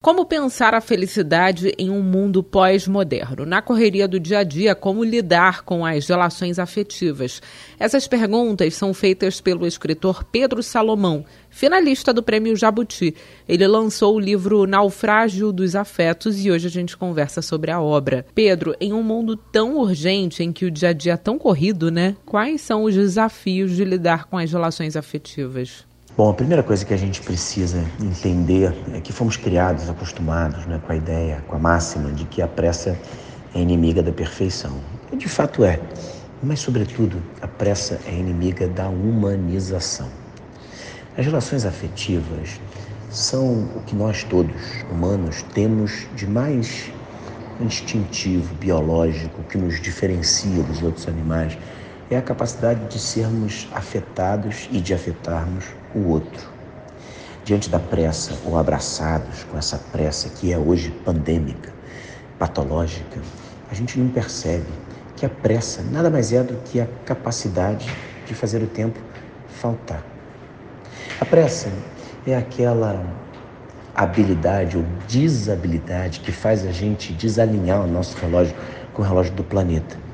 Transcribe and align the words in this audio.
Como 0.00 0.24
pensar 0.24 0.74
a 0.74 0.80
felicidade 0.80 1.74
em 1.76 1.90
um 1.90 2.00
mundo 2.00 2.40
pós-moderno? 2.40 3.44
Na 3.44 3.60
correria 3.60 4.06
do 4.06 4.20
dia 4.20 4.38
a 4.38 4.44
dia, 4.44 4.72
como 4.72 5.02
lidar 5.02 5.64
com 5.64 5.84
as 5.84 6.06
relações 6.06 6.60
afetivas? 6.60 7.42
Essas 7.80 8.06
perguntas 8.06 8.76
são 8.76 8.94
feitas 8.94 9.40
pelo 9.40 9.66
escritor 9.66 10.22
Pedro 10.22 10.62
Salomão, 10.62 11.24
finalista 11.50 12.12
do 12.12 12.22
Prêmio 12.22 12.54
Jabuti. 12.54 13.12
Ele 13.48 13.66
lançou 13.66 14.14
o 14.14 14.20
livro 14.20 14.68
Naufrágio 14.68 15.52
dos 15.52 15.74
Afetos 15.74 16.44
e 16.44 16.48
hoje 16.48 16.68
a 16.68 16.70
gente 16.70 16.96
conversa 16.96 17.42
sobre 17.42 17.72
a 17.72 17.80
obra. 17.80 18.24
Pedro, 18.36 18.76
em 18.80 18.92
um 18.92 19.02
mundo 19.02 19.36
tão 19.36 19.78
urgente, 19.78 20.44
em 20.44 20.52
que 20.52 20.64
o 20.64 20.70
dia 20.70 20.90
a 20.90 20.92
dia 20.92 21.14
é 21.14 21.16
tão 21.16 21.36
corrido, 21.36 21.90
né? 21.90 22.14
Quais 22.24 22.60
são 22.60 22.84
os 22.84 22.94
desafios 22.94 23.72
de 23.72 23.84
lidar 23.84 24.26
com 24.26 24.38
as 24.38 24.52
relações 24.52 24.94
afetivas? 24.94 25.87
Bom, 26.18 26.30
a 26.30 26.34
primeira 26.34 26.64
coisa 26.64 26.84
que 26.84 26.92
a 26.92 26.96
gente 26.96 27.22
precisa 27.22 27.80
entender 28.02 28.74
é 28.92 29.00
que 29.00 29.12
fomos 29.12 29.36
criados, 29.36 29.88
acostumados 29.88 30.66
né, 30.66 30.80
com 30.84 30.92
a 30.92 30.96
ideia, 30.96 31.44
com 31.46 31.54
a 31.54 31.60
máxima 31.60 32.10
de 32.10 32.24
que 32.24 32.42
a 32.42 32.48
pressa 32.48 32.98
é 33.54 33.60
inimiga 33.60 34.02
da 34.02 34.10
perfeição. 34.10 34.80
E 35.12 35.16
de 35.16 35.28
fato 35.28 35.62
é, 35.62 35.78
mas, 36.42 36.58
sobretudo, 36.58 37.22
a 37.40 37.46
pressa 37.46 38.00
é 38.04 38.12
inimiga 38.12 38.66
da 38.66 38.88
humanização. 38.88 40.08
As 41.16 41.24
relações 41.24 41.64
afetivas 41.64 42.60
são 43.08 43.68
o 43.76 43.82
que 43.86 43.94
nós 43.94 44.24
todos, 44.24 44.60
humanos, 44.90 45.44
temos 45.54 46.08
de 46.16 46.26
mais 46.26 46.90
instintivo, 47.60 48.56
biológico, 48.56 49.40
que 49.44 49.56
nos 49.56 49.80
diferencia 49.80 50.64
dos 50.64 50.82
outros 50.82 51.06
animais 51.06 51.56
é 52.10 52.16
a 52.16 52.22
capacidade 52.22 52.86
de 52.86 52.98
sermos 52.98 53.68
afetados 53.72 54.68
e 54.72 54.80
de 54.80 54.94
afetarmos 54.94 55.66
o 55.94 56.08
outro. 56.08 56.48
Diante 57.44 57.68
da 57.68 57.78
pressa 57.78 58.36
ou 58.44 58.58
abraçados 58.58 59.44
com 59.44 59.58
essa 59.58 59.78
pressa 59.78 60.28
que 60.28 60.52
é 60.52 60.58
hoje 60.58 60.90
pandêmica, 61.04 61.72
patológica, 62.38 63.20
a 63.70 63.74
gente 63.74 63.98
não 63.98 64.08
percebe 64.08 64.66
que 65.16 65.26
a 65.26 65.28
pressa 65.28 65.82
nada 65.82 66.08
mais 66.08 66.32
é 66.32 66.42
do 66.42 66.54
que 66.62 66.80
a 66.80 66.86
capacidade 67.04 67.86
de 68.26 68.34
fazer 68.34 68.62
o 68.62 68.66
tempo 68.66 68.98
faltar. 69.48 70.02
A 71.20 71.24
pressa 71.24 71.70
é 72.26 72.36
aquela 72.36 73.04
habilidade 73.94 74.76
ou 74.76 74.84
desabilidade 75.08 76.20
que 76.20 76.30
faz 76.30 76.64
a 76.64 76.70
gente 76.70 77.12
desalinhar 77.12 77.82
o 77.82 77.86
nosso 77.86 78.16
relógio 78.18 78.54
com 78.94 79.02
o 79.02 79.04
relógio 79.04 79.32
do 79.34 79.42
planeta. 79.42 80.07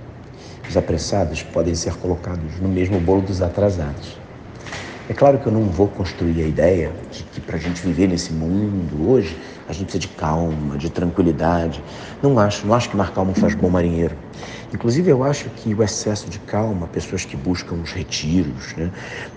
Os 0.68 0.76
apressados 0.76 1.42
podem 1.42 1.74
ser 1.74 1.94
colocados 1.94 2.58
no 2.60 2.68
mesmo 2.68 2.98
bolo 2.98 3.22
dos 3.22 3.42
atrasados. 3.42 4.18
É 5.06 5.12
claro 5.12 5.38
que 5.38 5.46
eu 5.46 5.52
não 5.52 5.64
vou 5.64 5.88
construir 5.88 6.40
a 6.40 6.46
ideia 6.46 6.90
de 7.10 7.22
que 7.24 7.40
para 7.40 7.56
a 7.56 7.60
gente 7.60 7.82
viver 7.82 8.08
nesse 8.08 8.32
mundo 8.32 9.10
hoje, 9.10 9.36
a 9.68 9.72
gente 9.72 9.84
precisa 9.84 10.00
de 10.00 10.08
calma, 10.08 10.78
de 10.78 10.88
tranquilidade. 10.88 11.82
Não 12.22 12.38
acho, 12.38 12.66
não 12.66 12.74
acho 12.74 12.88
que 12.88 12.96
mar 12.96 13.12
calmo 13.12 13.34
faz 13.34 13.54
bom 13.54 13.68
marinheiro. 13.68 14.16
Inclusive, 14.72 15.10
eu 15.10 15.22
acho 15.22 15.50
que 15.50 15.74
o 15.74 15.82
excesso 15.82 16.30
de 16.30 16.38
calma, 16.38 16.86
pessoas 16.86 17.24
que 17.24 17.36
buscam 17.36 17.76
os 17.76 17.92
retiros, 17.92 18.74
né? 18.76 18.90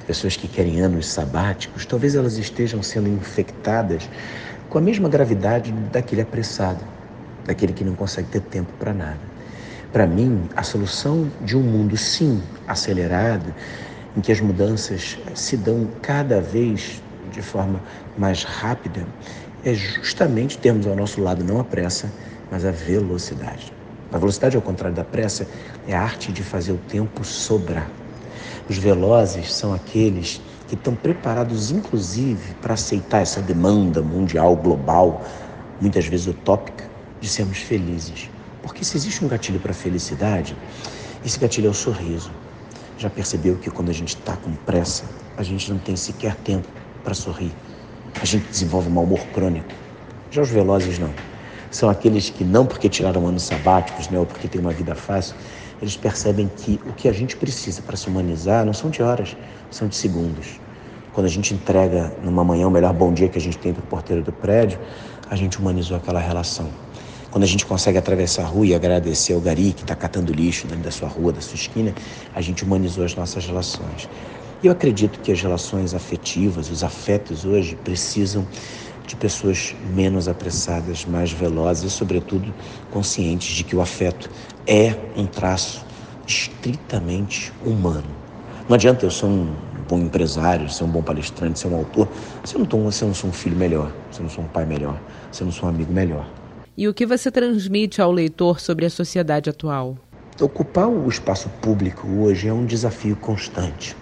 pessoas 0.07 0.37
que 0.37 0.47
querem 0.47 0.79
anos 0.79 1.07
sabáticos, 1.07 1.85
talvez 1.85 2.15
elas 2.15 2.37
estejam 2.37 2.81
sendo 2.81 3.09
infectadas 3.09 4.09
com 4.69 4.77
a 4.77 4.81
mesma 4.81 5.09
gravidade 5.09 5.71
daquele 5.91 6.21
apressado, 6.21 6.83
daquele 7.45 7.73
que 7.73 7.83
não 7.83 7.93
consegue 7.93 8.29
ter 8.29 8.39
tempo 8.39 8.71
para 8.79 8.93
nada. 8.93 9.36
Para 9.91 10.05
mim, 10.05 10.49
a 10.55 10.63
solução 10.63 11.31
de 11.41 11.55
um 11.55 11.61
mundo, 11.61 11.95
sim, 11.95 12.43
acelerado, 12.67 13.53
em 14.15 14.21
que 14.21 14.31
as 14.31 14.41
mudanças 14.41 15.17
se 15.33 15.55
dão 15.55 15.87
cada 16.01 16.41
vez 16.41 17.01
de 17.31 17.41
forma 17.41 17.81
mais 18.17 18.43
rápida, 18.43 19.05
é 19.63 19.73
justamente 19.73 20.57
termos 20.57 20.85
ao 20.87 20.95
nosso 20.95 21.21
lado 21.21 21.43
não 21.43 21.59
a 21.59 21.63
pressa, 21.63 22.11
mas 22.51 22.65
a 22.65 22.71
velocidade. 22.71 23.73
A 24.11 24.17
velocidade, 24.17 24.55
ao 24.55 24.61
contrário 24.61 24.95
da 24.95 25.03
pressa, 25.03 25.47
é 25.87 25.95
a 25.95 26.01
arte 26.01 26.31
de 26.31 26.43
fazer 26.43 26.71
o 26.71 26.77
tempo 26.77 27.23
sobrar. 27.23 27.89
Os 28.69 28.77
velozes 28.77 29.53
são 29.53 29.73
aqueles 29.73 30.41
que 30.67 30.75
estão 30.75 30.95
preparados, 30.95 31.71
inclusive, 31.71 32.55
para 32.55 32.73
aceitar 32.73 33.21
essa 33.21 33.41
demanda 33.41 34.01
mundial, 34.01 34.55
global, 34.55 35.25
muitas 35.79 36.05
vezes 36.05 36.27
utópica, 36.27 36.85
de 37.21 37.29
sermos 37.29 37.59
felizes. 37.59 38.29
Porque 38.67 38.83
se 38.83 38.97
existe 38.97 39.23
um 39.23 39.29
gatilho 39.29 39.61
para 39.61 39.71
a 39.71 39.73
felicidade, 39.73 40.53
esse 41.25 41.39
gatilho 41.39 41.67
é 41.67 41.69
o 41.69 41.73
sorriso. 41.73 42.29
Já 42.97 43.09
percebeu 43.09 43.55
que 43.55 43.71
quando 43.71 43.89
a 43.89 43.93
gente 43.93 44.09
está 44.09 44.35
com 44.35 44.51
pressa, 44.51 45.05
a 45.37 45.41
gente 45.41 45.71
não 45.71 45.79
tem 45.79 45.95
sequer 45.95 46.35
tempo 46.35 46.67
para 47.01 47.13
sorrir. 47.13 47.53
A 48.21 48.25
gente 48.25 48.45
desenvolve 48.49 48.89
um 48.89 48.91
mau 48.91 49.05
humor 49.05 49.21
crônico. 49.33 49.73
Já 50.29 50.41
os 50.41 50.49
velozes 50.49 50.99
não. 50.99 51.09
São 51.71 51.89
aqueles 51.89 52.29
que 52.29 52.43
não 52.43 52.65
porque 52.65 52.89
tiraram 52.89 53.25
anos 53.25 53.43
sabáticos, 53.43 54.09
né, 54.09 54.19
ou 54.19 54.25
porque 54.25 54.49
têm 54.49 54.59
uma 54.59 54.73
vida 54.73 54.93
fácil, 54.95 55.35
eles 55.81 55.95
percebem 55.95 56.51
que 56.57 56.77
o 56.85 56.91
que 56.91 57.07
a 57.07 57.13
gente 57.13 57.37
precisa 57.37 57.81
para 57.81 57.95
se 57.95 58.09
humanizar 58.09 58.65
não 58.65 58.73
são 58.73 58.89
de 58.89 59.01
horas, 59.01 59.37
são 59.71 59.87
de 59.87 59.95
segundos. 59.95 60.59
Quando 61.13 61.25
a 61.25 61.29
gente 61.29 61.53
entrega 61.53 62.13
numa 62.21 62.43
manhã 62.43 62.67
o 62.67 62.71
melhor 62.71 62.93
bom 62.93 63.13
dia 63.13 63.29
que 63.29 63.37
a 63.37 63.41
gente 63.41 63.57
tem 63.57 63.71
para 63.71 63.83
o 63.83 63.87
porteiro 63.87 64.21
do 64.21 64.33
prédio, 64.33 64.77
a 65.29 65.37
gente 65.37 65.57
humanizou 65.57 65.95
aquela 65.95 66.19
relação. 66.19 66.69
Quando 67.29 67.43
a 67.43 67.47
gente 67.47 67.65
consegue 67.65 67.97
atravessar 67.97 68.43
a 68.43 68.45
rua 68.45 68.67
e 68.67 68.73
agradecer 68.73 69.33
ao 69.33 69.41
gari 69.41 69.73
que 69.73 69.81
está 69.81 69.95
catando 69.95 70.31
lixo 70.31 70.65
dentro 70.65 70.83
da 70.83 70.91
sua 70.91 71.09
rua, 71.09 71.33
da 71.33 71.41
sua 71.41 71.55
esquina, 71.55 71.93
a 72.33 72.41
gente 72.41 72.63
humanizou 72.63 73.03
as 73.03 73.15
nossas 73.15 73.45
relações. 73.45 74.09
Eu 74.63 74.71
acredito 74.71 75.19
que 75.19 75.31
as 75.31 75.41
relações 75.41 75.93
afetivas, 75.93 76.69
os 76.69 76.83
afetos 76.83 77.45
hoje, 77.45 77.75
precisam 77.75 78.47
de 79.05 79.15
pessoas 79.15 79.75
menos 79.93 80.27
apressadas, 80.27 81.05
mais 81.05 81.31
velozes 81.31 81.91
e, 81.91 81.95
sobretudo, 81.95 82.53
conscientes 82.89 83.55
de 83.55 83.63
que 83.63 83.75
o 83.75 83.81
afeto 83.81 84.29
é 84.65 84.95
um 85.15 85.25
traço 85.25 85.85
estritamente 86.25 87.53
humano. 87.63 88.15
Não 88.67 88.75
adianta 88.75 89.05
eu 89.05 89.11
ser 89.11 89.25
um 89.25 89.55
bom 89.87 89.99
empresário, 89.99 90.69
ser 90.69 90.83
um 90.83 90.89
bom 90.89 91.01
palestrante, 91.01 91.59
ser 91.59 91.67
um 91.67 91.75
autor, 91.75 92.09
se 92.43 92.55
eu 92.55 92.65
não, 92.65 92.91
se 92.91 93.03
eu 93.03 93.07
não 93.07 93.15
sou 93.15 93.29
um 93.29 93.33
filho 93.33 93.55
melhor, 93.55 93.93
se 94.11 94.19
eu 94.19 94.23
não 94.23 94.29
sou 94.29 94.43
um 94.43 94.47
pai 94.47 94.65
melhor, 94.65 94.99
se 95.31 95.41
eu 95.41 95.45
não 95.45 95.53
sou 95.53 95.67
um 95.67 95.71
amigo 95.71 95.93
melhor. 95.93 96.27
E 96.79 96.87
o 96.87 96.93
que 96.93 97.07
você 97.07 97.31
transmite 97.31 97.99
ao 97.99 98.11
leitor 98.11 98.59
sobre 98.59 98.85
a 98.85 98.89
sociedade 98.91 99.49
atual? 99.49 99.97
Ocupar 100.39 100.87
o 100.87 101.09
espaço 101.09 101.49
público 101.59 102.07
hoje 102.07 102.47
é 102.47 102.53
um 102.53 102.67
desafio 102.67 103.15
constante. 103.15 103.97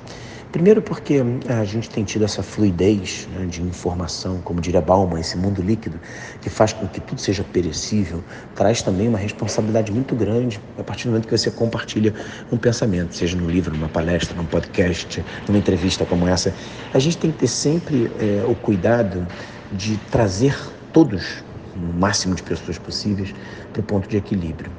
Primeiro 0.52 0.82
porque 0.82 1.24
a 1.48 1.64
gente 1.64 1.90
tem 1.90 2.04
tido 2.04 2.26
essa 2.26 2.44
fluidez 2.44 3.30
né, 3.32 3.46
de 3.46 3.62
informação, 3.62 4.42
como 4.42 4.60
diria 4.60 4.82
Bauman, 4.82 5.22
esse 5.22 5.38
mundo 5.38 5.62
líquido, 5.62 5.98
que 6.42 6.50
faz 6.50 6.74
com 6.74 6.86
que 6.86 7.00
tudo 7.00 7.22
seja 7.22 7.46
perecível, 7.46 8.22
traz 8.54 8.82
também 8.82 9.08
uma 9.08 9.18
responsabilidade 9.18 9.90
muito 9.90 10.14
grande 10.14 10.60
a 10.78 10.84
partir 10.84 11.06
do 11.06 11.12
momento 11.12 11.30
que 11.30 11.38
você 11.38 11.50
compartilha 11.50 12.14
um 12.52 12.58
pensamento, 12.58 13.16
seja 13.16 13.38
no 13.38 13.50
livro, 13.50 13.74
numa 13.74 13.88
palestra, 13.88 14.36
num 14.36 14.46
podcast, 14.46 15.24
numa 15.48 15.60
entrevista 15.60 16.06
como 16.06 16.28
essa. 16.28 16.54
A 16.94 17.00
gente 17.00 17.18
tem 17.20 17.32
que 17.32 17.38
ter 17.38 17.48
sempre 17.48 18.12
é, 18.20 18.44
o 18.46 18.54
cuidado 18.54 19.26
de 19.72 19.96
trazer 20.12 20.58
todos 20.92 21.45
o 21.76 22.00
máximo 22.00 22.36
de 22.36 22.44
pessoas 22.44 22.78
possíveis 22.78 23.34
para 23.72 23.82
o 23.82 23.84
ponto 23.84 24.08
de 24.08 24.18
equilíbrio. 24.18 24.72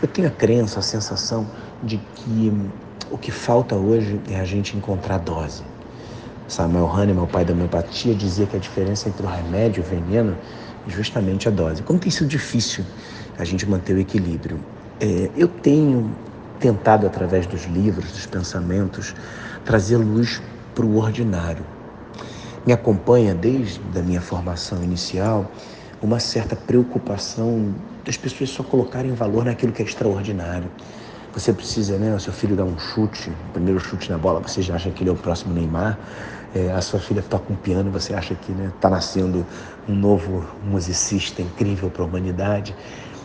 Eu 0.00 0.08
tenho 0.08 0.28
a 0.28 0.30
crença, 0.30 0.80
a 0.80 0.82
sensação 0.82 1.46
de 1.82 1.98
que 1.98 2.52
o 3.10 3.18
que 3.18 3.30
falta 3.30 3.76
hoje 3.76 4.20
é 4.30 4.40
a 4.40 4.44
gente 4.44 4.76
encontrar 4.76 5.16
a 5.16 5.18
dose. 5.18 5.62
Samuel 6.48 6.86
Hahnemann, 6.86 7.24
o 7.24 7.26
pai 7.26 7.44
da 7.44 7.52
homeopatia, 7.52 8.14
dizia 8.14 8.46
que 8.46 8.56
a 8.56 8.58
diferença 8.58 9.08
entre 9.08 9.24
o 9.24 9.28
remédio 9.28 9.82
e 9.82 9.86
o 9.86 9.88
veneno 9.88 10.36
é 10.86 10.90
justamente 10.90 11.48
a 11.48 11.50
dose. 11.50 11.82
Como 11.82 11.98
tem 11.98 12.10
sido 12.10 12.28
difícil 12.28 12.84
a 13.38 13.44
gente 13.44 13.66
manter 13.68 13.94
o 13.94 13.98
equilíbrio. 13.98 14.58
É, 15.00 15.30
eu 15.36 15.48
tenho 15.48 16.10
tentado, 16.58 17.06
através 17.06 17.46
dos 17.46 17.64
livros, 17.64 18.10
dos 18.12 18.26
pensamentos, 18.26 19.14
trazer 19.64 19.96
luz 19.96 20.40
para 20.74 20.84
o 20.84 20.96
ordinário. 20.96 21.64
Me 22.64 22.72
acompanha 22.72 23.34
desde 23.34 23.80
a 23.96 24.02
minha 24.02 24.20
formação 24.20 24.82
inicial 24.82 25.50
uma 26.02 26.18
certa 26.18 26.56
preocupação 26.56 27.72
das 28.04 28.16
pessoas 28.16 28.50
só 28.50 28.62
colocarem 28.62 29.12
valor 29.12 29.44
naquilo 29.44 29.72
que 29.72 29.82
é 29.82 29.84
extraordinário. 29.84 30.68
Você 31.32 31.52
precisa, 31.52 31.96
né? 31.96 32.14
O 32.14 32.20
seu 32.20 32.32
filho 32.32 32.56
dá 32.56 32.64
um 32.64 32.78
chute, 32.78 33.30
o 33.30 33.52
primeiro 33.52 33.80
chute 33.80 34.10
na 34.10 34.18
bola, 34.18 34.40
você 34.40 34.60
já 34.60 34.74
acha 34.74 34.90
que 34.90 35.02
ele 35.02 35.10
é 35.10 35.12
o 35.12 35.16
próximo 35.16 35.54
Neymar. 35.54 35.98
É, 36.54 36.70
a 36.72 36.80
sua 36.82 37.00
filha 37.00 37.22
toca 37.22 37.50
um 37.50 37.56
piano, 37.56 37.90
você 37.90 38.12
acha 38.12 38.34
que 38.34 38.52
está 38.52 38.62
né, 38.62 38.72
tá 38.78 38.90
nascendo 38.90 39.46
um 39.88 39.94
novo 39.94 40.44
musicista 40.62 41.40
incrível 41.40 41.88
para 41.88 42.02
a 42.02 42.06
humanidade. 42.06 42.74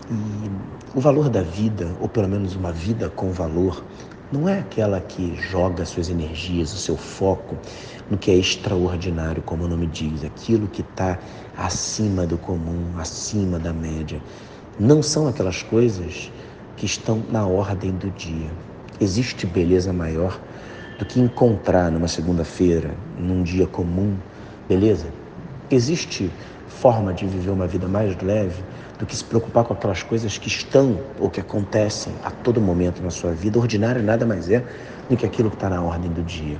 E 0.09 0.49
o 0.93 1.01
valor 1.01 1.29
da 1.29 1.41
vida, 1.41 1.91
ou 1.99 2.07
pelo 2.07 2.29
menos 2.29 2.55
uma 2.55 2.71
vida 2.71 3.09
com 3.09 3.29
valor, 3.31 3.83
não 4.31 4.47
é 4.47 4.59
aquela 4.59 4.99
que 4.99 5.35
joga 5.35 5.85
suas 5.85 6.09
energias, 6.09 6.73
o 6.73 6.77
seu 6.77 6.97
foco 6.97 7.57
no 8.09 8.17
que 8.17 8.31
é 8.31 8.35
extraordinário, 8.35 9.41
como 9.41 9.65
o 9.65 9.67
nome 9.67 9.87
diz, 9.87 10.23
aquilo 10.23 10.67
que 10.67 10.81
está 10.81 11.19
acima 11.55 12.25
do 12.25 12.37
comum, 12.37 12.97
acima 12.97 13.57
da 13.57 13.73
média. 13.73 14.21
Não 14.79 15.01
são 15.01 15.27
aquelas 15.27 15.63
coisas 15.63 16.31
que 16.75 16.85
estão 16.85 17.23
na 17.31 17.45
ordem 17.45 17.91
do 17.91 18.09
dia. 18.11 18.49
Existe 18.99 19.45
beleza 19.45 19.91
maior 19.93 20.39
do 20.99 21.05
que 21.05 21.19
encontrar 21.19 21.91
numa 21.91 22.07
segunda-feira, 22.07 22.95
num 23.17 23.43
dia 23.43 23.67
comum, 23.67 24.15
beleza? 24.67 25.07
Existe 25.69 26.31
forma 26.67 27.13
de 27.13 27.25
viver 27.25 27.49
uma 27.49 27.67
vida 27.67 27.87
mais 27.87 28.15
leve 28.21 28.63
do 28.97 29.05
que 29.05 29.15
se 29.15 29.23
preocupar 29.23 29.65
com 29.65 29.73
aquelas 29.73 30.01
coisas 30.01 30.37
que 30.37 30.47
estão 30.47 30.99
ou 31.19 31.29
que 31.29 31.39
acontecem 31.39 32.13
a 32.23 32.31
todo 32.31 32.61
momento 32.61 33.01
na 33.01 33.09
sua 33.09 33.31
vida. 33.31 33.59
Ordinário 33.59 34.01
nada 34.01 34.25
mais 34.25 34.49
é 34.49 34.63
do 35.09 35.17
que 35.17 35.25
aquilo 35.25 35.49
que 35.49 35.55
está 35.55 35.69
na 35.69 35.81
ordem 35.81 36.09
do 36.09 36.23
dia. 36.23 36.57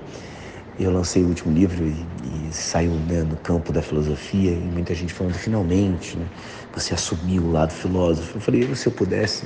Eu 0.80 0.92
lancei 0.92 1.24
o 1.24 1.28
último 1.28 1.54
livro 1.54 1.86
e, 1.86 2.06
e 2.24 2.50
saiu 2.52 2.92
né, 2.92 3.24
no 3.24 3.36
campo 3.38 3.72
da 3.72 3.82
filosofia 3.82 4.52
e 4.52 4.60
muita 4.60 4.94
gente 4.94 5.14
falando, 5.14 5.34
finalmente, 5.34 6.18
né, 6.18 6.26
você 6.74 6.94
assumiu 6.94 7.44
o 7.44 7.52
lado 7.52 7.72
filósofo. 7.72 8.38
Eu 8.38 8.42
falei, 8.42 8.76
se 8.76 8.88
eu 8.88 8.92
pudesse, 8.92 9.46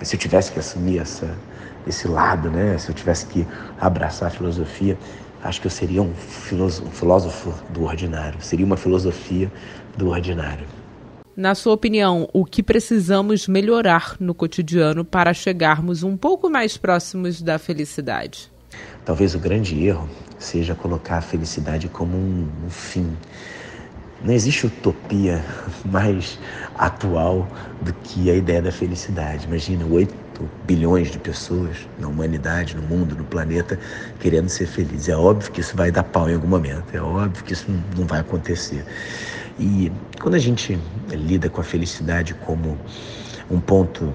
se 0.00 0.16
eu 0.16 0.20
tivesse 0.20 0.52
que 0.52 0.58
assumir 0.58 1.00
essa, 1.00 1.36
esse 1.86 2.08
lado, 2.08 2.48
né, 2.50 2.78
se 2.78 2.88
eu 2.88 2.94
tivesse 2.94 3.26
que 3.26 3.46
abraçar 3.78 4.28
a 4.28 4.30
filosofia, 4.30 4.96
acho 5.44 5.60
que 5.60 5.66
eu 5.66 5.70
seria 5.70 6.02
um 6.02 6.14
filósofo, 6.14 7.54
do 7.70 7.84
ordinário, 7.84 8.40
seria 8.40 8.64
uma 8.64 8.78
filosofia 8.78 9.52
do 9.96 10.08
ordinário. 10.08 10.66
Na 11.36 11.54
sua 11.54 11.74
opinião, 11.74 12.28
o 12.32 12.44
que 12.44 12.62
precisamos 12.62 13.46
melhorar 13.46 14.16
no 14.18 14.34
cotidiano 14.34 15.04
para 15.04 15.34
chegarmos 15.34 16.02
um 16.02 16.16
pouco 16.16 16.48
mais 16.48 16.76
próximos 16.76 17.42
da 17.42 17.58
felicidade? 17.58 18.50
Talvez 19.04 19.34
o 19.34 19.38
grande 19.38 19.84
erro 19.84 20.08
seja 20.38 20.74
colocar 20.74 21.18
a 21.18 21.20
felicidade 21.20 21.88
como 21.88 22.16
um, 22.16 22.48
um 22.64 22.70
fim. 22.70 23.14
Não 24.24 24.32
existe 24.32 24.66
utopia 24.66 25.44
mais 25.84 26.38
atual 26.78 27.46
do 27.82 27.92
que 27.92 28.30
a 28.30 28.34
ideia 28.34 28.62
da 28.62 28.72
felicidade. 28.72 29.46
Imagina, 29.46 29.84
8 30.40 30.50
bilhões 30.64 31.10
de 31.10 31.18
pessoas 31.18 31.88
na 31.98 32.08
humanidade, 32.08 32.76
no 32.76 32.82
mundo, 32.82 33.14
no 33.14 33.24
planeta, 33.24 33.78
querendo 34.20 34.48
ser 34.48 34.66
felizes. 34.66 35.08
É 35.08 35.16
óbvio 35.16 35.50
que 35.52 35.60
isso 35.60 35.76
vai 35.76 35.90
dar 35.90 36.02
pau 36.02 36.28
em 36.28 36.34
algum 36.34 36.48
momento, 36.48 36.84
é 36.92 37.00
óbvio 37.00 37.44
que 37.44 37.52
isso 37.52 37.66
não 37.96 38.06
vai 38.06 38.20
acontecer. 38.20 38.84
E 39.58 39.92
quando 40.20 40.34
a 40.34 40.38
gente 40.38 40.78
lida 41.10 41.48
com 41.48 41.60
a 41.60 41.64
felicidade 41.64 42.34
como 42.34 42.78
um 43.50 43.60
ponto 43.60 44.12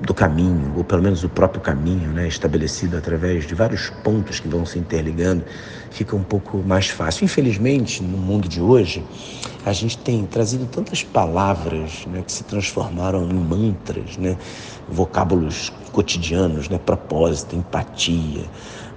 do 0.00 0.14
caminho, 0.14 0.74
ou 0.76 0.84
pelo 0.84 1.02
menos 1.02 1.24
o 1.24 1.28
próprio 1.28 1.60
caminho, 1.60 2.10
né, 2.10 2.28
estabelecido 2.28 2.96
através 2.96 3.46
de 3.46 3.54
vários 3.54 3.90
pontos 3.90 4.38
que 4.38 4.46
vão 4.46 4.64
se 4.64 4.78
interligando, 4.78 5.44
fica 5.90 6.14
um 6.14 6.22
pouco 6.22 6.58
mais 6.58 6.88
fácil. 6.88 7.24
Infelizmente, 7.24 8.02
no 8.02 8.16
mundo 8.16 8.48
de 8.48 8.60
hoje, 8.60 9.04
a 9.66 9.72
gente 9.72 9.98
tem 9.98 10.24
trazido 10.24 10.66
tantas 10.66 11.02
palavras 11.02 12.06
né, 12.06 12.22
que 12.24 12.30
se 12.30 12.44
transformaram 12.44 13.28
em 13.28 13.34
mantras, 13.34 14.16
né, 14.16 14.36
vocábulos 14.88 15.72
cotidianos, 15.92 16.68
né, 16.68 16.78
propósito, 16.78 17.56
empatia. 17.56 18.44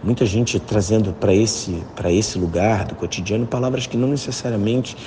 Muita 0.03 0.25
gente 0.25 0.59
trazendo 0.59 1.13
para 1.13 1.31
esse, 1.31 1.83
esse 2.05 2.39
lugar 2.39 2.85
do 2.85 2.95
cotidiano 2.95 3.45
palavras 3.45 3.85
que 3.85 3.95
não 3.95 4.07
necessariamente 4.07 4.97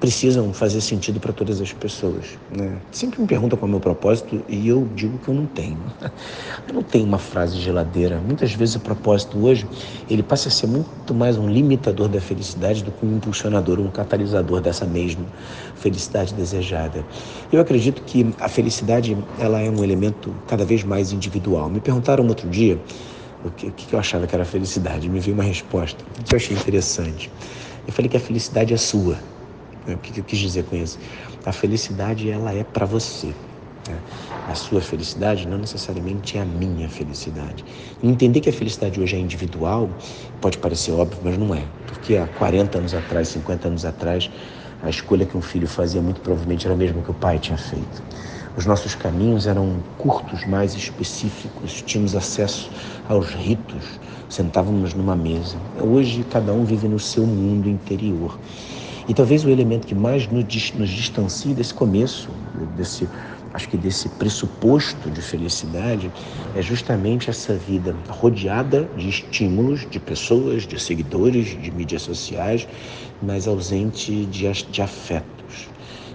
precisam 0.00 0.52
fazer 0.52 0.80
sentido 0.80 1.20
para 1.20 1.32
todas 1.32 1.60
as 1.60 1.72
pessoas. 1.72 2.38
Né? 2.50 2.76
Sempre 2.90 3.20
me 3.20 3.26
perguntam 3.28 3.56
qual 3.56 3.68
é 3.68 3.70
o 3.70 3.70
meu 3.70 3.80
propósito 3.80 4.42
e 4.48 4.66
eu 4.66 4.88
digo 4.96 5.16
que 5.18 5.28
eu 5.28 5.34
não 5.34 5.46
tenho. 5.46 5.78
Eu 6.68 6.74
não 6.74 6.82
tenho 6.82 7.04
uma 7.04 7.18
frase 7.18 7.58
geladeira. 7.58 8.20
Muitas 8.20 8.52
vezes 8.52 8.76
o 8.76 8.80
propósito 8.80 9.36
hoje 9.38 9.66
ele 10.08 10.22
passa 10.22 10.48
a 10.48 10.50
ser 10.50 10.66
muito 10.66 11.12
mais 11.12 11.36
um 11.36 11.48
limitador 11.48 12.08
da 12.08 12.20
felicidade 12.20 12.84
do 12.84 12.92
que 12.92 13.04
um 13.04 13.16
impulsionador, 13.16 13.80
um 13.80 13.90
catalisador 13.90 14.60
dessa 14.60 14.86
mesma 14.86 15.24
felicidade 15.74 16.32
desejada. 16.34 17.04
Eu 17.52 17.60
acredito 17.60 18.02
que 18.02 18.32
a 18.38 18.48
felicidade 18.48 19.16
ela 19.38 19.60
é 19.60 19.68
um 19.68 19.82
elemento 19.82 20.32
cada 20.46 20.64
vez 20.64 20.84
mais 20.84 21.12
individual. 21.12 21.68
Me 21.68 21.80
perguntaram 21.80 22.26
outro 22.26 22.48
dia 22.48 22.78
o 23.44 23.50
que, 23.50 23.66
o 23.68 23.72
que 23.72 23.92
eu 23.92 23.98
achava 23.98 24.26
que 24.26 24.34
era 24.34 24.44
felicidade. 24.44 25.08
Me 25.08 25.20
veio 25.20 25.34
uma 25.34 25.44
resposta 25.44 26.02
que 26.24 26.34
eu 26.34 26.36
achei 26.36 26.56
interessante. 26.56 27.30
Eu 27.86 27.92
falei 27.92 28.08
que 28.08 28.16
a 28.16 28.20
felicidade 28.20 28.72
é 28.72 28.76
sua. 28.76 29.18
O 29.86 29.98
que 29.98 30.18
eu 30.18 30.24
quis 30.24 30.38
dizer 30.38 30.64
com 30.64 30.76
isso? 30.76 30.98
A 31.44 31.52
felicidade 31.52 32.30
ela 32.30 32.52
é 32.54 32.62
para 32.62 32.86
você. 32.86 33.34
Né? 33.88 33.96
A 34.48 34.54
sua 34.54 34.80
felicidade 34.80 35.46
não 35.46 35.58
necessariamente 35.58 36.38
é 36.38 36.42
a 36.42 36.44
minha 36.44 36.88
felicidade. 36.88 37.64
Entender 38.02 38.40
que 38.40 38.48
a 38.48 38.52
felicidade 38.52 39.00
hoje 39.00 39.16
é 39.16 39.18
individual 39.18 39.90
pode 40.40 40.58
parecer 40.58 40.92
óbvio, 40.92 41.20
mas 41.24 41.36
não 41.36 41.54
é. 41.54 41.64
Porque 41.86 42.16
há 42.16 42.26
40 42.26 42.78
anos 42.78 42.94
atrás, 42.94 43.28
50 43.28 43.68
anos 43.68 43.84
atrás, 43.84 44.30
a 44.82 44.90
escolha 44.90 45.26
que 45.26 45.36
um 45.36 45.42
filho 45.42 45.66
fazia 45.66 46.00
muito 46.00 46.20
provavelmente 46.20 46.66
era 46.66 46.74
a 46.74 46.76
mesma 46.76 47.02
que 47.02 47.10
o 47.10 47.14
pai 47.14 47.38
tinha 47.38 47.58
feito. 47.58 48.02
Os 48.54 48.66
nossos 48.66 48.94
caminhos 48.94 49.46
eram 49.46 49.82
curtos, 49.96 50.44
mais 50.44 50.74
específicos, 50.74 51.80
tínhamos 51.80 52.14
acesso 52.14 52.70
aos 53.08 53.30
ritos, 53.32 53.98
sentávamos 54.28 54.92
numa 54.92 55.16
mesa. 55.16 55.56
Hoje, 55.80 56.22
cada 56.22 56.52
um 56.52 56.62
vive 56.62 56.86
no 56.86 56.98
seu 56.98 57.26
mundo 57.26 57.66
interior. 57.66 58.38
E 59.08 59.14
talvez 59.14 59.42
o 59.42 59.48
elemento 59.48 59.86
que 59.86 59.94
mais 59.94 60.28
nos, 60.28 60.44
distancie 60.46 61.54
desse 61.54 61.72
começo, 61.72 62.28
desse, 62.76 63.08
acho 63.54 63.70
que 63.70 63.78
desse 63.78 64.10
pressuposto 64.10 65.10
de 65.10 65.22
felicidade, 65.22 66.12
é 66.54 66.60
justamente 66.60 67.30
essa 67.30 67.54
vida 67.54 67.96
rodeada 68.06 68.86
de 68.94 69.08
estímulos, 69.08 69.88
de 69.90 69.98
pessoas, 69.98 70.66
de 70.66 70.78
seguidores, 70.78 71.58
de 71.58 71.70
mídias 71.70 72.02
sociais, 72.02 72.68
mas 73.22 73.48
ausente 73.48 74.26
de, 74.26 74.52
de 74.52 74.82
afetos. 74.82 75.32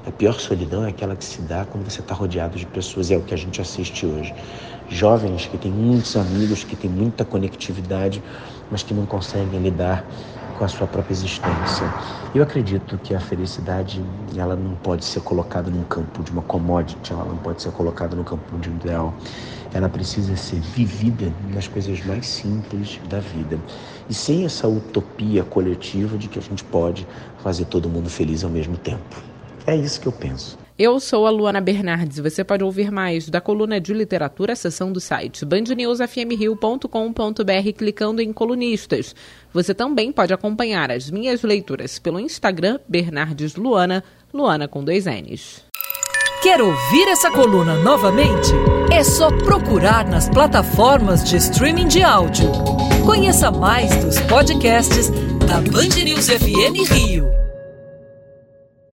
A 0.07 0.11
pior 0.11 0.39
solidão 0.39 0.85
é 0.85 0.89
aquela 0.89 1.17
que 1.17 1.25
se 1.25 1.41
dá 1.41 1.65
quando 1.65 1.83
você 1.83 1.99
está 1.99 2.15
rodeado 2.15 2.57
de 2.57 2.65
pessoas, 2.65 3.09
e 3.09 3.13
é 3.13 3.17
o 3.17 3.21
que 3.21 3.33
a 3.33 3.37
gente 3.37 3.59
assiste 3.59 4.05
hoje. 4.05 4.33
Jovens 4.89 5.47
que 5.47 5.57
têm 5.57 5.69
muitos 5.69 6.15
amigos, 6.15 6.63
que 6.63 6.77
têm 6.77 6.89
muita 6.89 7.25
conectividade, 7.25 8.23
mas 8.71 8.81
que 8.81 8.93
não 8.93 9.05
conseguem 9.05 9.59
lidar 9.59 10.07
com 10.57 10.63
a 10.63 10.67
sua 10.69 10.87
própria 10.87 11.13
existência. 11.13 11.85
Eu 12.33 12.41
acredito 12.41 12.97
que 12.99 13.13
a 13.13 13.19
felicidade 13.19 14.01
ela 14.37 14.55
não 14.55 14.75
pode 14.75 15.03
ser 15.03 15.19
colocada 15.19 15.69
num 15.69 15.83
campo 15.83 16.23
de 16.23 16.31
uma 16.31 16.41
commodity, 16.41 17.11
ela 17.11 17.25
não 17.25 17.35
pode 17.35 17.61
ser 17.61 17.73
colocada 17.73 18.15
no 18.15 18.23
campo 18.23 18.57
de 18.59 18.69
um 18.69 18.75
ideal. 18.75 19.13
Ela 19.73 19.89
precisa 19.89 20.37
ser 20.37 20.61
vivida 20.61 21.33
nas 21.53 21.67
coisas 21.67 22.01
mais 22.05 22.27
simples 22.27 22.97
da 23.09 23.19
vida. 23.19 23.59
E 24.09 24.13
sem 24.13 24.45
essa 24.45 24.69
utopia 24.69 25.43
coletiva 25.43 26.17
de 26.17 26.29
que 26.29 26.39
a 26.39 26.41
gente 26.41 26.63
pode 26.63 27.05
fazer 27.43 27.65
todo 27.65 27.89
mundo 27.89 28.09
feliz 28.09 28.45
ao 28.45 28.49
mesmo 28.49 28.77
tempo. 28.77 29.36
É 29.67 29.75
isso 29.75 29.99
que 29.99 30.07
eu 30.07 30.13
penso. 30.13 30.57
Eu 30.79 30.99
sou 30.99 31.25
a 31.25 31.31
Luana 31.31 31.59
Bernardes. 31.59 32.19
Você 32.19 32.43
pode 32.43 32.63
ouvir 32.63 32.91
mais 32.91 33.27
da 33.27 33.41
coluna 33.41 33.81
de 33.81 33.91
literatura, 33.93 34.55
seção 34.55 34.91
do 34.91 35.01
site 35.01 35.43
bandnewsfmrio.com.br 35.43 37.71
clicando 37.75 38.21
em 38.21 38.31
colunistas. 38.31 39.15
Você 39.51 39.73
também 39.73 40.11
pode 40.11 40.31
acompanhar 40.33 40.91
as 40.91 41.09
minhas 41.09 41.41
leituras 41.41 41.97
pelo 41.99 42.19
Instagram 42.19 42.79
Bernardes 42.87 43.55
Luana, 43.55 44.03
Luana 44.33 44.67
com 44.67 44.83
dois 44.83 45.05
N's. 45.05 45.65
Quer 46.43 46.61
ouvir 46.61 47.07
essa 47.09 47.31
coluna 47.31 47.79
novamente? 47.79 48.51
É 48.93 49.03
só 49.03 49.31
procurar 49.31 50.07
nas 50.07 50.29
plataformas 50.29 51.27
de 51.27 51.37
streaming 51.37 51.87
de 51.87 52.03
áudio. 52.03 52.51
Conheça 53.03 53.49
mais 53.49 53.89
dos 54.03 54.19
podcasts 54.21 55.09
da 55.47 55.59
Band 55.59 56.03
News 56.03 56.29
FM 56.29 56.87
Rio. 56.93 57.46